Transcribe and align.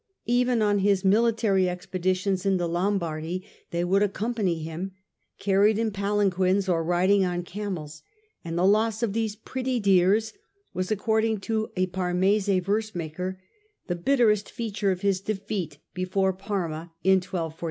Even 0.25 0.63
on 0.63 0.79
his 0.79 1.05
military 1.05 1.69
expeditions 1.69 2.43
into 2.43 2.65
Lombardy 2.65 3.43
they 3.69 3.83
would 3.83 4.01
accompany 4.01 4.57
him, 4.63 4.93
carried 5.37 5.77
in 5.77 5.91
palanquins 5.91 6.67
or 6.67 6.83
riding 6.83 7.23
on 7.23 7.43
camels, 7.43 8.01
and 8.43 8.57
the 8.57 8.65
loss 8.65 9.03
of 9.03 9.13
these" 9.13 9.35
pretty 9.51 9.79
dears" 9.79 10.33
was, 10.73 10.89
according 10.89 11.39
to 11.41 11.69
a 11.77 11.85
Parmese 11.85 12.63
verse 12.63 12.95
maker, 12.95 13.39
the 13.85 13.95
bitterest 13.95 14.49
feature 14.49 14.89
of 14.89 15.01
his 15.01 15.21
defeat 15.21 15.77
before 15.93 16.33
Parma 16.33 16.91
in 17.03 17.17
1 17.17 17.19
248. 17.21 17.59